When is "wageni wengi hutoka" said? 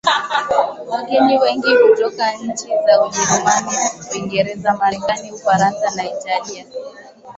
0.89-2.33